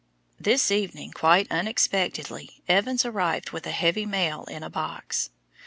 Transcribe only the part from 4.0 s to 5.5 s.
mail in a box.